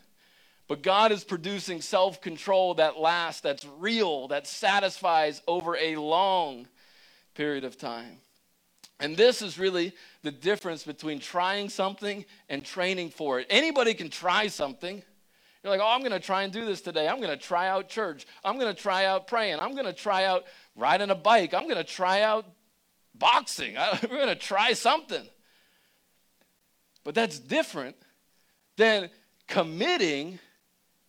[0.69, 6.67] But God is producing self control that lasts, that's real, that satisfies over a long
[7.35, 8.19] period of time.
[9.01, 13.49] And this is really the difference between trying something and training for it.
[13.51, 15.03] Anybody can try something.
[15.63, 17.09] You're like, oh, I'm going to try and do this today.
[17.09, 18.27] I'm going to try out church.
[18.45, 19.59] I'm going to try out praying.
[19.61, 20.45] I'm going to try out
[20.77, 21.53] riding a bike.
[21.53, 22.47] I'm going to try out
[23.15, 23.77] boxing.
[23.77, 25.27] I, we're going to try something.
[27.05, 27.97] But that's different
[28.77, 29.11] than
[29.49, 30.39] committing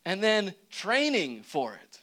[0.06, 2.00] and then training for it.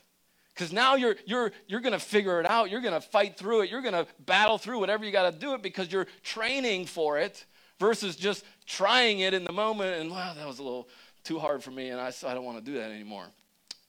[0.54, 2.70] Because now you're, you're, you're going to figure it out.
[2.70, 3.70] You're going to fight through it.
[3.70, 7.18] You're going to battle through whatever you got to do it because you're training for
[7.18, 7.44] it
[7.78, 10.88] versus just trying it in the moment and, wow, that was a little
[11.24, 13.26] too hard for me and I, I don't want to do that anymore.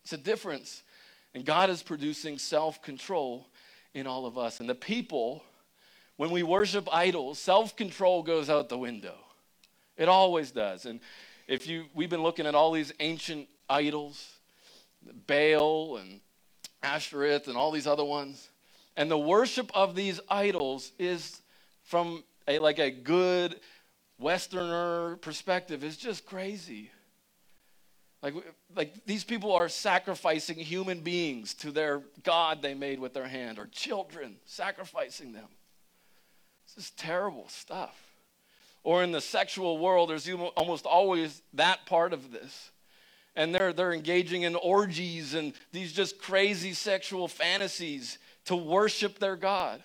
[0.04, 0.84] It's a difference.
[1.34, 3.48] And God is producing self control
[3.94, 4.60] in all of us.
[4.60, 5.44] And the people
[6.22, 9.16] when we worship idols, self control goes out the window.
[9.98, 10.86] It always does.
[10.86, 11.00] And
[11.48, 14.30] if you, we've been looking at all these ancient idols,
[15.26, 16.20] Baal and
[16.84, 18.50] Ashereth and all these other ones.
[18.96, 21.42] And the worship of these idols is
[21.86, 23.60] from a like a good
[24.20, 26.92] Westerner perspective is just crazy.
[28.22, 28.36] Like,
[28.76, 33.58] like these people are sacrificing human beings to their God they made with their hand,
[33.58, 35.48] or children, sacrificing them.
[36.76, 37.96] This is terrible stuff.
[38.84, 42.72] Or in the sexual world, there's almost always that part of this.
[43.36, 49.36] And they're, they're engaging in orgies and these just crazy sexual fantasies to worship their
[49.36, 49.82] God.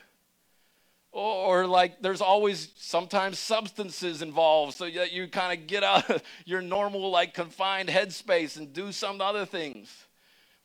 [1.13, 6.23] Or, like there's always sometimes substances involved so that you kind of get out of
[6.45, 9.91] your normal, like confined headspace and do some other things.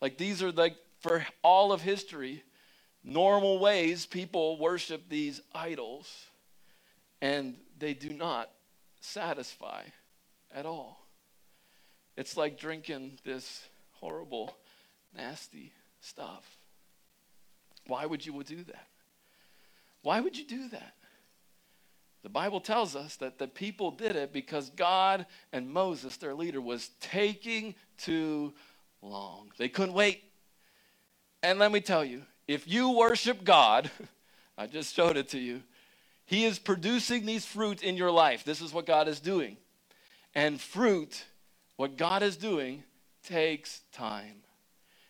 [0.02, 2.44] Like these are like for all of history
[3.04, 6.26] normal ways people worship these idols
[7.22, 8.50] and they do not
[9.00, 9.84] satisfy
[10.54, 11.06] at all.
[12.18, 14.56] It's like drinking this horrible,
[15.16, 16.58] nasty stuff.
[17.88, 18.88] Why would you do that?
[20.04, 20.94] Why would you do that?
[22.24, 26.62] The Bible tells us that the people did it because God and Moses, their leader,
[26.62, 28.54] was taking too
[29.02, 29.52] long.
[29.58, 30.24] They couldn't wait.
[31.42, 33.90] And let me tell you, if you worship God,
[34.58, 35.62] I just showed it to you,
[36.26, 38.44] He is producing these fruit in your life.
[38.44, 39.58] This is what God is doing.
[40.34, 41.26] And fruit,
[41.76, 42.84] what God is doing,
[43.24, 44.38] takes time.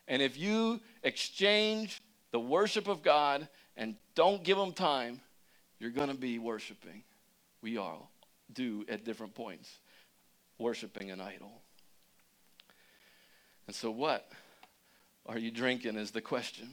[0.07, 5.21] And if you exchange the worship of God and don't give Him time,
[5.79, 7.03] you're going to be worshiping.
[7.61, 8.11] We all
[8.53, 9.69] do at different points,
[10.57, 11.51] worshiping an idol.
[13.67, 14.29] And so, what
[15.25, 16.69] are you drinking is the question.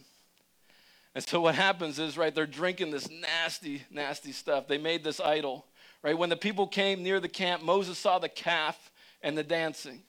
[1.14, 4.68] And so, what happens is, right, they're drinking this nasty, nasty stuff.
[4.68, 5.66] They made this idol,
[6.03, 6.16] right?
[6.16, 8.90] When the people came near the camp, Moses saw the calf
[9.23, 10.03] and the dancing.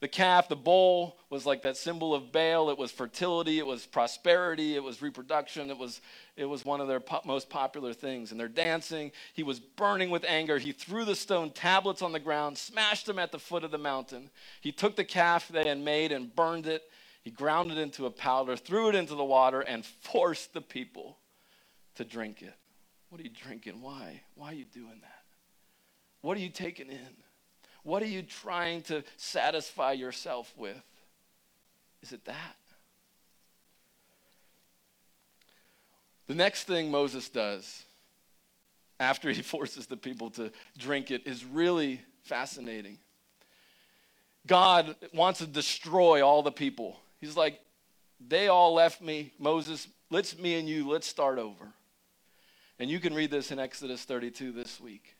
[0.00, 2.68] The calf, the bull, was like that symbol of Baal.
[2.68, 5.70] It was fertility, it was prosperity, it was reproduction.
[5.70, 6.02] It was,
[6.36, 8.30] it was one of their po- most popular things.
[8.30, 9.10] And they're dancing.
[9.32, 10.58] He was burning with anger.
[10.58, 13.78] He threw the stone tablets on the ground, smashed them at the foot of the
[13.78, 14.30] mountain.
[14.60, 16.82] He took the calf they had made and burned it.
[17.26, 21.18] He ground it into a powder, threw it into the water, and forced the people
[21.96, 22.54] to drink it.
[23.08, 23.80] What are you drinking?
[23.82, 24.22] Why?
[24.36, 25.22] Why are you doing that?
[26.20, 27.16] What are you taking in?
[27.82, 30.80] What are you trying to satisfy yourself with?
[32.00, 32.56] Is it that?
[36.28, 37.82] The next thing Moses does
[39.00, 42.98] after he forces the people to drink it is really fascinating.
[44.46, 47.00] God wants to destroy all the people.
[47.20, 47.60] He's like,
[48.26, 49.32] they all left me.
[49.38, 51.72] Moses, let's me and you, let's start over.
[52.78, 55.16] And you can read this in Exodus 32 this week.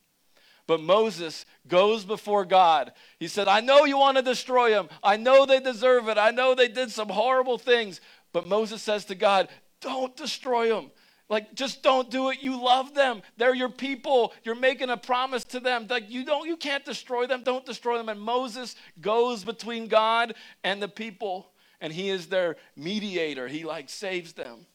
[0.66, 2.92] But Moses goes before God.
[3.20, 4.88] He said, I know you want to destroy them.
[5.02, 6.18] I know they deserve it.
[6.18, 8.00] I know they did some horrible things.
[8.32, 9.48] But Moses says to God,
[9.80, 10.90] Don't destroy them.
[11.28, 12.40] Like, just don't do it.
[12.40, 13.20] You love them.
[13.36, 14.32] They're your people.
[14.44, 15.86] You're making a promise to them.
[15.90, 17.42] Like, you don't, you can't destroy them.
[17.42, 18.08] Don't destroy them.
[18.08, 23.48] And Moses goes between God and the people, and he is their mediator.
[23.48, 24.66] He like saves them.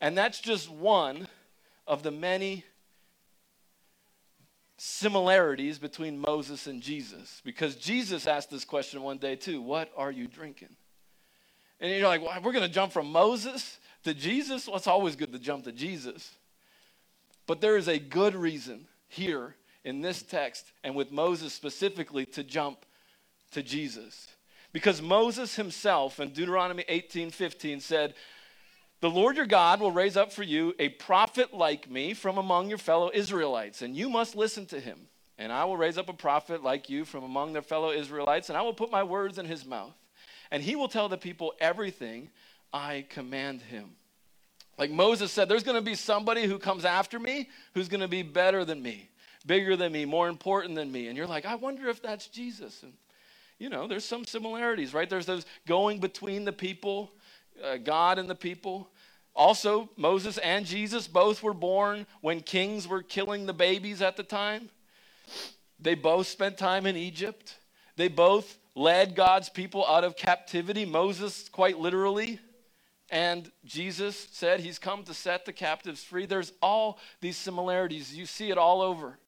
[0.00, 1.28] And that's just one
[1.86, 2.64] of the many
[4.76, 10.12] similarities between Moses and Jesus because Jesus asked this question one day too What are
[10.12, 10.76] you drinking?
[11.80, 14.66] And you're like, well, We're going to jump from Moses to Jesus?
[14.66, 16.32] Well, it's always good to jump to Jesus.
[17.46, 22.44] But there is a good reason here in this text and with Moses specifically to
[22.44, 22.84] jump
[23.52, 24.28] to Jesus.
[24.72, 28.14] Because Moses himself in Deuteronomy 18 15 said,
[29.00, 32.68] the Lord your God will raise up for you a prophet like me from among
[32.68, 35.06] your fellow Israelites, and you must listen to him.
[35.38, 38.58] And I will raise up a prophet like you from among their fellow Israelites, and
[38.58, 39.94] I will put my words in his mouth.
[40.50, 42.30] And he will tell the people everything
[42.72, 43.90] I command him.
[44.78, 48.08] Like Moses said, there's going to be somebody who comes after me who's going to
[48.08, 49.10] be better than me,
[49.46, 51.06] bigger than me, more important than me.
[51.06, 52.82] And you're like, I wonder if that's Jesus.
[52.82, 52.94] And,
[53.58, 55.08] you know, there's some similarities, right?
[55.08, 57.10] There's those going between the people
[57.62, 58.88] uh, God and the people.
[59.34, 64.22] Also, Moses and Jesus both were born when kings were killing the babies at the
[64.22, 64.68] time.
[65.78, 67.56] They both spent time in Egypt.
[67.96, 70.84] They both led God's people out of captivity.
[70.84, 72.40] Moses, quite literally,
[73.10, 76.26] and Jesus said he's come to set the captives free.
[76.26, 78.14] There's all these similarities.
[78.14, 79.18] You see it all over.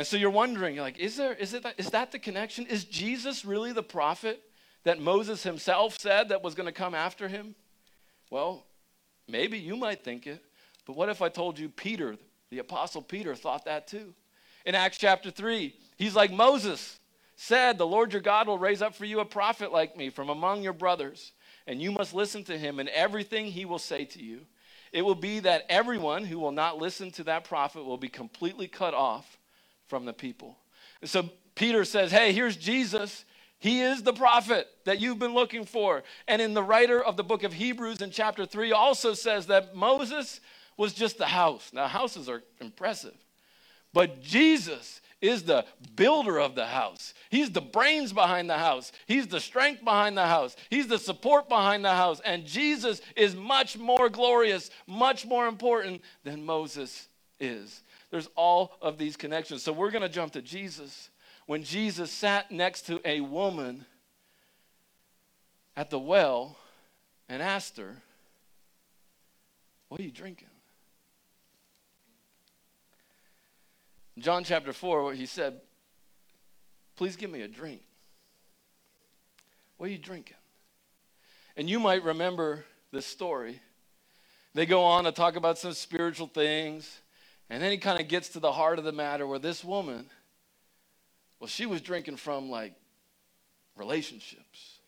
[0.00, 2.64] And so you're wondering, like, is there is it is that the connection?
[2.64, 4.42] Is Jesus really the prophet
[4.84, 7.54] that Moses himself said that was going to come after him?
[8.30, 8.64] Well,
[9.28, 10.42] maybe you might think it,
[10.86, 12.16] but what if I told you Peter,
[12.48, 14.14] the apostle Peter, thought that too?
[14.64, 16.98] In Acts chapter 3, he's like Moses
[17.36, 20.30] said, The Lord your God will raise up for you a prophet like me from
[20.30, 21.32] among your brothers,
[21.66, 24.46] and you must listen to him in everything he will say to you.
[24.94, 28.66] It will be that everyone who will not listen to that prophet will be completely
[28.66, 29.36] cut off
[29.90, 30.56] from the people.
[31.02, 33.26] And so Peter says, Hey, here's Jesus.
[33.58, 36.02] He is the prophet that you've been looking for.
[36.26, 39.76] And in the writer of the book of Hebrews in chapter 3 also says that
[39.76, 40.40] Moses
[40.78, 41.70] was just the house.
[41.74, 43.16] Now, houses are impressive,
[43.92, 47.12] but Jesus is the builder of the house.
[47.28, 48.92] He's the brains behind the house.
[49.06, 50.56] He's the strength behind the house.
[50.70, 52.22] He's the support behind the house.
[52.24, 57.82] And Jesus is much more glorious, much more important than Moses is.
[58.10, 59.62] There's all of these connections.
[59.62, 61.10] So we're going to jump to Jesus
[61.46, 63.84] when Jesus sat next to a woman
[65.76, 66.56] at the well
[67.28, 67.96] and asked her,
[69.88, 70.48] What are you drinking?
[74.18, 75.60] John chapter 4, where he said,
[76.96, 77.80] Please give me a drink.
[79.78, 80.36] What are you drinking?
[81.56, 83.60] And you might remember this story
[84.52, 87.00] They go on to talk about some spiritual things.
[87.50, 90.06] And then he kind of gets to the heart of the matter where this woman,
[91.40, 92.74] well, she was drinking from like
[93.76, 94.78] relationships.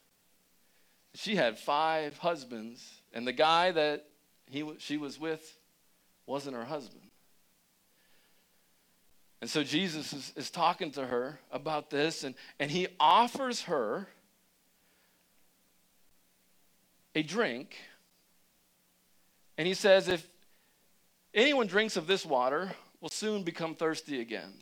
[1.15, 4.07] She had five husbands, and the guy that
[4.47, 5.59] he, she was with
[6.25, 7.03] wasn't her husband.
[9.41, 14.07] And so Jesus is, is talking to her about this, and, and he offers her
[17.15, 17.77] a drink.
[19.59, 20.27] And he says, If
[21.35, 24.53] anyone drinks of this water, will soon become thirsty again.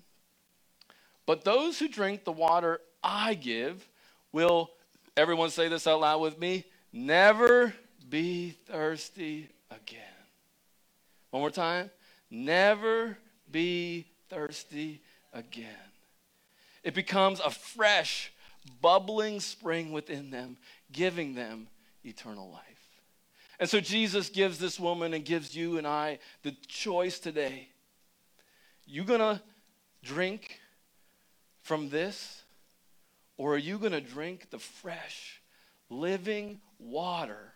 [1.26, 3.86] But those who drink the water I give
[4.32, 4.70] will,
[5.16, 7.74] everyone say this out loud with me, never
[8.08, 10.00] be thirsty again.
[11.30, 11.90] One more time.
[12.30, 13.16] Never
[13.50, 15.00] be thirsty
[15.32, 15.68] again.
[16.82, 18.32] It becomes a fresh,
[18.80, 20.56] bubbling spring within them,
[20.92, 21.68] giving them
[22.04, 22.69] eternal life.
[23.60, 27.68] And so Jesus gives this woman and gives you and I the choice today.
[28.86, 29.40] You going to
[30.02, 30.58] drink
[31.62, 32.42] from this
[33.36, 35.42] or are you going to drink the fresh,
[35.90, 37.52] living water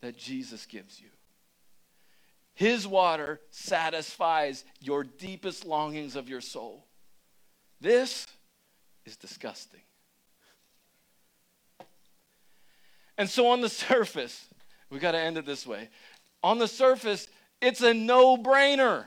[0.00, 1.08] that Jesus gives you?
[2.54, 6.84] His water satisfies your deepest longings of your soul.
[7.80, 8.26] This
[9.06, 9.82] is disgusting.
[13.16, 14.47] And so, on the surface,
[14.90, 15.88] we got to end it this way.
[16.42, 17.28] On the surface,
[17.60, 19.06] it's a no brainer.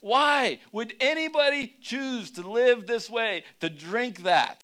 [0.00, 4.62] Why would anybody choose to live this way, to drink that?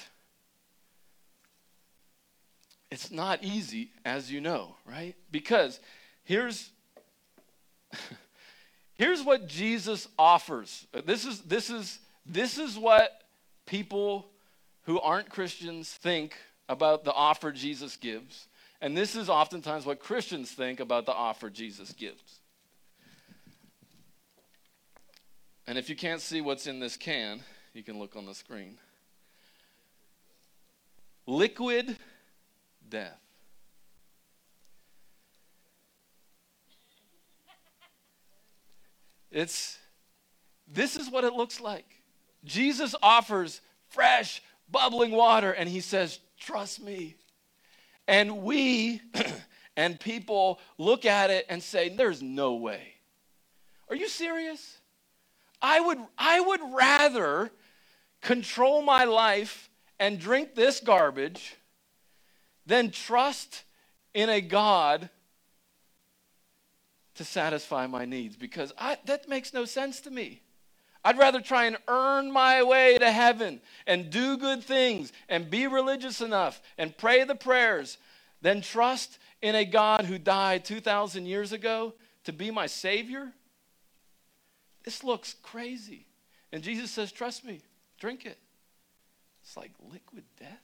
[2.91, 5.15] It's not easy, as you know, right?
[5.31, 5.81] Because
[6.25, 6.71] here's
[9.01, 10.87] Here's what Jesus offers.
[11.07, 13.23] This is, this, is, this is what
[13.65, 14.27] people
[14.83, 16.37] who aren't Christians think
[16.69, 18.47] about the offer Jesus gives.
[18.81, 22.41] And this is oftentimes what Christians think about the offer Jesus gives.
[25.67, 27.41] And if you can't see what's in this can,
[27.75, 28.79] you can look on the screen.
[31.27, 31.97] Liquid
[32.89, 33.21] death.
[39.31, 39.79] It's
[40.67, 42.01] this is what it looks like.
[42.45, 47.17] Jesus offers fresh, bubbling water, and he says, Trust me.
[48.11, 49.01] And we
[49.77, 52.95] and people look at it and say, There's no way.
[53.89, 54.79] Are you serious?
[55.63, 57.53] I would, I would rather
[58.21, 61.55] control my life and drink this garbage
[62.67, 63.63] than trust
[64.13, 65.09] in a God
[67.15, 70.43] to satisfy my needs because I, that makes no sense to me.
[71.05, 75.67] I'd rather try and earn my way to heaven and do good things and be
[75.67, 77.97] religious enough and pray the prayers
[78.43, 81.95] than trust in a God who died 2,000 years ago
[82.25, 83.33] to be my Savior.
[84.85, 86.07] This looks crazy.
[86.53, 87.61] And Jesus says, Trust me,
[87.99, 88.39] drink it.
[89.43, 90.61] It's like liquid death?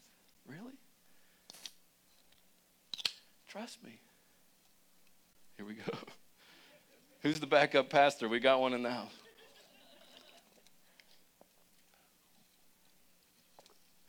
[0.47, 0.75] Really?
[3.49, 4.01] Trust me.
[5.57, 5.83] Here we go.
[7.23, 8.29] Who's the backup pastor?
[8.29, 9.13] We got one in the house.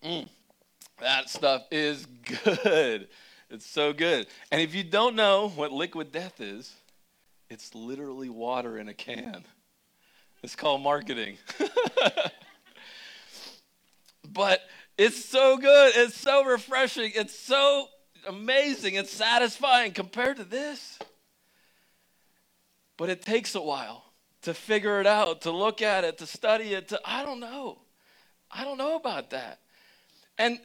[0.04, 0.28] Mm,
[1.00, 3.08] that stuff is good.
[3.50, 4.28] It's so good.
[4.52, 6.74] And if you don't know what liquid death is,
[7.50, 9.46] it's literally water in a can.
[10.44, 11.38] It's called marketing.
[14.30, 14.62] but
[14.98, 15.94] it's so good.
[15.96, 17.12] It's so refreshing.
[17.16, 17.88] It's so
[18.28, 18.96] amazing.
[18.96, 21.00] It's satisfying compared to this.
[22.98, 24.04] But it takes a while
[24.42, 27.80] to figure it out, to look at it, to study it, to, I don't know.
[28.52, 29.60] I don't know about that.
[30.38, 30.60] And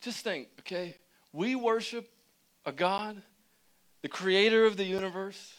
[0.00, 0.96] just think, okay,
[1.32, 2.08] we worship
[2.64, 3.20] a God,
[4.02, 5.52] the creator of the universe,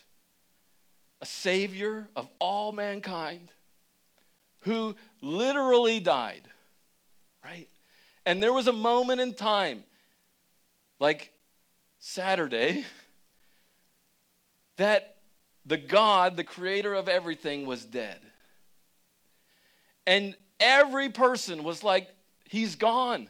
[1.21, 3.51] a savior of all mankind,
[4.61, 6.43] who literally died,
[7.43, 7.67] right?
[8.25, 9.83] And there was a moment in time,
[10.99, 11.31] like
[11.99, 12.85] Saturday,
[14.77, 15.17] that
[15.65, 18.19] the God, the creator of everything, was dead.
[20.07, 22.09] And every person was like,
[22.45, 23.29] He's gone.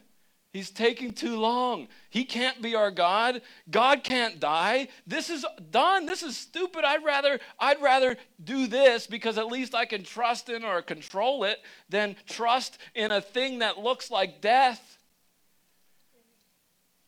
[0.52, 1.88] He's taking too long.
[2.10, 3.42] He can't be our God.
[3.70, 4.90] God can't die.
[5.08, 6.06] This is done.
[6.06, 6.84] This is stupid.
[6.84, 11.46] I'd rather I'd rather do this because at least I can trust in or control
[11.46, 14.98] it than trust in a thing that looks like death.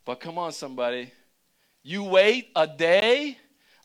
[0.06, 1.12] But come on somebody.
[1.84, 3.38] You wait a day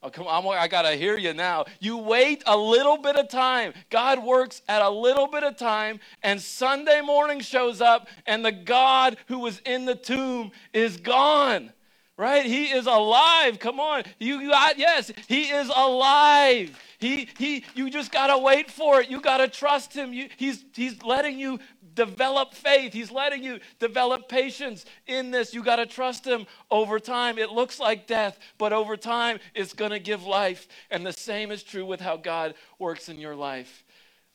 [0.03, 1.65] Oh, come on, I got to hear you now.
[1.81, 3.73] You wait a little bit of time.
[3.91, 8.53] God works at a little bit of time, and Sunday morning shows up, and the
[8.53, 11.73] God who was in the tomb is gone.
[12.19, 12.45] right?
[12.45, 13.59] He is alive.
[13.59, 14.05] Come on.
[14.19, 16.79] You got, yes, he is alive.
[16.99, 19.09] He, he, you just got to wait for it.
[19.09, 20.13] You got to trust him.
[20.13, 21.61] You, he's, he's letting you
[21.99, 22.93] develop faith.
[22.93, 25.53] He's letting you develop patience in this.
[25.53, 27.39] You got to trust him over time.
[27.39, 30.69] It looks like death, but over time, it's going to give life.
[30.93, 33.85] And the same is true with how God works in your life.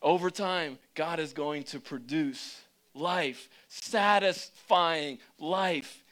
[0.01, 2.61] Over time, God is going to produce
[2.93, 6.03] life, satisfying life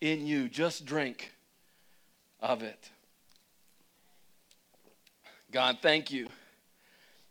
[0.00, 0.48] in you.
[0.48, 1.32] Just drink
[2.38, 2.88] of it.
[5.50, 6.28] God, thank you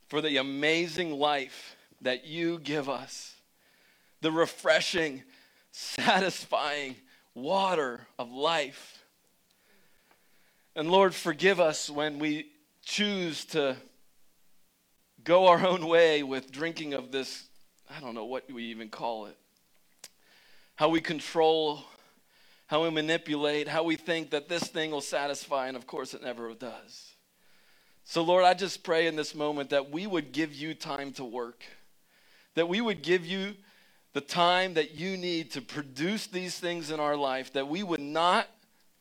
[0.10, 3.36] for the amazing life that you give us,
[4.22, 5.24] the refreshing,
[5.72, 6.96] satisfying
[7.34, 9.04] water of life.
[10.76, 12.52] And Lord, forgive us when we
[12.84, 13.76] choose to
[15.24, 17.48] go our own way with drinking of this,
[17.90, 19.38] I don't know what we even call it.
[20.76, 21.84] How we control,
[22.68, 26.24] how we manipulate, how we think that this thing will satisfy, and of course it
[26.24, 27.14] never does.
[28.06, 31.24] So, Lord, I just pray in this moment that we would give you time to
[31.24, 31.64] work,
[32.56, 33.56] that we would give you
[34.14, 38.00] the time that you need to produce these things in our life, that we would
[38.00, 38.48] not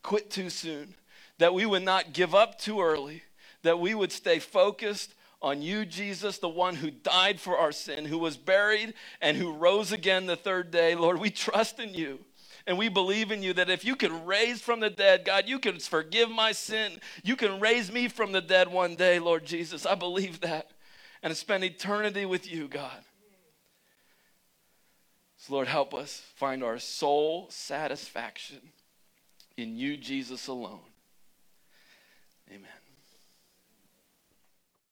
[0.02, 0.94] quit too soon,
[1.38, 3.22] that we would not give up too early,
[3.62, 8.04] that we would stay focused on you, Jesus, the one who died for our sin,
[8.04, 10.94] who was buried, and who rose again the third day.
[10.94, 12.18] Lord, we trust in you.
[12.66, 15.58] And we believe in you that if you can raise from the dead, God, you
[15.58, 17.00] can forgive my sin.
[17.22, 19.86] You can raise me from the dead one day, Lord Jesus.
[19.86, 20.70] I believe that.
[21.22, 23.04] And spend eternity with you, God.
[25.48, 28.60] So, Lord, help us find our soul satisfaction
[29.56, 30.80] in you, Jesus alone.